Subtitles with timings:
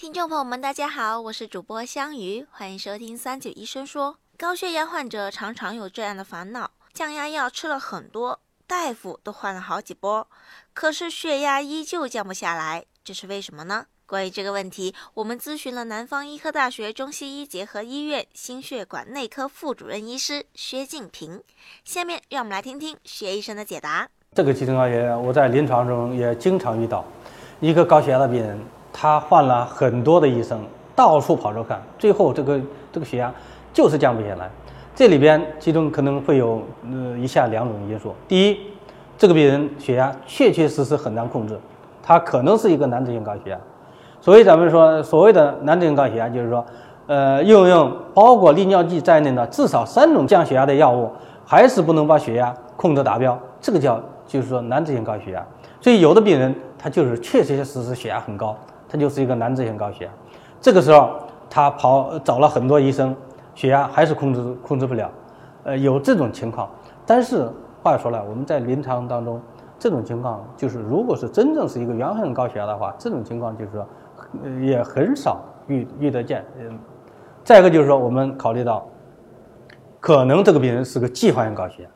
[0.00, 4.16] 听众朋友们，大家好，我是主播香鱼，欢迎收听三九医生说。
[4.38, 10.26] 高血压患者常常有这样的烦恼：降压药吃了很多，大夫都换了好几波，
[10.72, 13.84] 可是血压依旧降不下来，这是为什么呢？
[14.06, 21.42] 关于这个问题，我们咨询了南方医科大学中西医结合医院心血管内科副主任医师薛静平。
[21.84, 24.08] 下面让我们来听听薛医生的解答。
[24.34, 27.04] 这个急性高血压，我在临床中也经常遇到，
[27.60, 28.58] 一个高血压的病人。
[29.02, 30.60] 他换了很多的医生，
[30.94, 32.60] 到处跑着看，最后这个
[32.92, 33.32] 这个血压
[33.72, 34.50] 就是降不下来。
[34.94, 38.58] 这里边其中可能会有呃以下两种因素：第一，
[39.16, 41.58] 这个病人血压确确实实很难控制，
[42.02, 43.58] 他可能是一个难治性高血压。
[44.20, 46.62] 所以咱们说所谓的难治性高血压，就是说，
[47.06, 51.10] 呃，用用包括利尿剂在内的至少三种降血压的药物，
[51.46, 55.42] 还是不能把血压控制达标，这个叫就是说难治性高血压。
[55.80, 58.54] 所以有的病人他就是确确实实血压很高。
[58.90, 60.10] 他就是一个难治性高血压，
[60.60, 61.10] 这个时候
[61.48, 63.14] 他跑找了很多医生，
[63.54, 65.08] 血压还是控制控制不了，
[65.62, 66.68] 呃，有这种情况。
[67.06, 67.48] 但是
[67.84, 69.40] 话说来，我们在临床当中，
[69.78, 73.86] 这种情况就是如果是真正是一个原发性高血压的话，这种情况就是说
[74.60, 76.44] 也很少遇遇得见。
[76.58, 76.76] 嗯，
[77.44, 78.84] 再一个就是说，我们考虑到
[80.00, 81.88] 可能这个病人是个继发性高血压，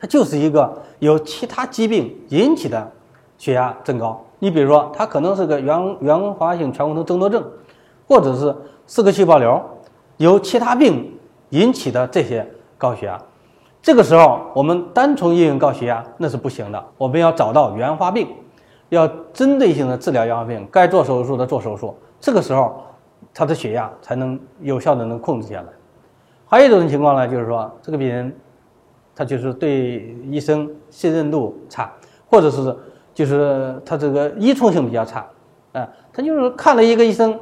[0.00, 2.90] 他就是一个由其他疾病引起的
[3.36, 4.24] 血压增高。
[4.40, 7.44] 你比如说，它可能是个原原发性醛固酮增多症，
[8.06, 8.54] 或者是
[8.86, 9.60] 四个细胞瘤
[10.18, 11.12] 由其他病
[11.50, 13.20] 引起的这些高血压。
[13.82, 18.28] 这个时候，我们单纯应用高血压那是不行的，我们要找到原发病，
[18.90, 21.96] 要针对性的治疗原发病，该做手术的做手术。
[22.20, 22.80] 这个时候，
[23.34, 25.66] 他的血压才能有效的能控制下来。
[26.46, 28.32] 还有一种情况呢，就是说这个病人
[29.16, 31.90] 他就是对医生信任度差，
[32.30, 32.76] 或者是。
[33.18, 35.26] 就是他这个依从性比较差，
[35.72, 37.36] 啊，他就是看了一个医生，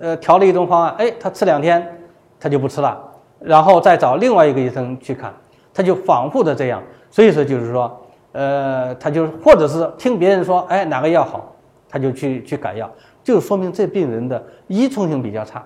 [0.00, 2.00] 呃，调了一种方案，哎，他吃两天，
[2.40, 3.00] 他就不吃了，
[3.38, 5.32] 然后再找另外一个医生去看，
[5.72, 7.96] 他就反复的这样，所以说就是说，
[8.32, 11.54] 呃，他就或者是听别人说，哎，哪个药好，
[11.88, 12.90] 他就去去改药，
[13.22, 15.64] 就说明这病人的依从性比较差，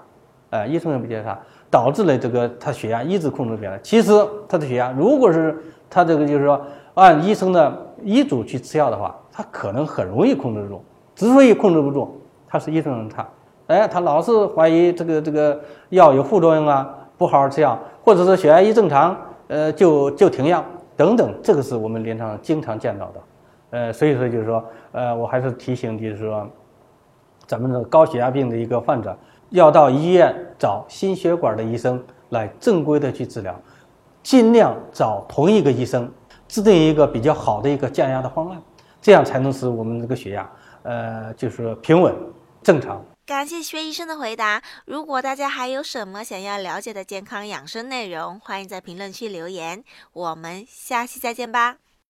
[0.51, 1.41] 啊，依从性比较差，
[1.71, 3.81] 导致了这个他血压一直控制不下来。
[3.83, 4.13] 其实
[4.47, 5.59] 他的血压，如果是
[5.89, 6.61] 他这个就是说
[6.93, 9.19] 按医生的医嘱去吃药的话。
[9.37, 10.81] 他可能很容易控制住，
[11.17, 13.29] 之所以控制不住，他是医生很差，
[13.67, 19.17] 哎，他老是怀疑这个这个药有副作用啊，不好好吃药，或者是血压一正常，
[19.49, 20.65] 呃，就就停药
[20.97, 23.21] 等等，这个是我们临床上经常见到的，
[23.71, 26.49] 呃，所以说就是说，呃，我还是提醒就是说，
[27.45, 29.19] 咱们的高血压病的一个患者，
[29.51, 33.53] 要到医院找心血管的医生来正规的去治疗，
[34.23, 36.09] 尽量找同一个医生，
[36.47, 38.63] 制定一个比较好的一个降压的方案。
[39.05, 40.51] 这样才能使我们这个血压，
[40.83, 42.15] 呃，就是平稳
[42.63, 43.05] 正常。
[43.27, 44.63] 感谢薛医生的回答。
[44.87, 49.85] 如果大家还有什么想要了解的健康养生内容，欢迎在评论区留言。
[50.15, 51.77] 我们下期再见吧。